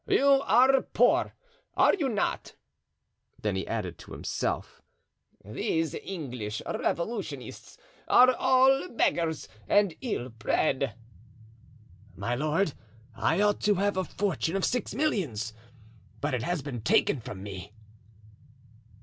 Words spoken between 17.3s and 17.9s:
me."